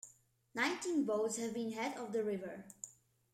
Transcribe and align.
Nineteen 0.55 1.05
boats 1.05 1.37
have 1.37 1.53
been 1.53 1.73
head 1.73 1.95
of 1.95 2.11
the 2.11 2.23
river. 2.23 2.65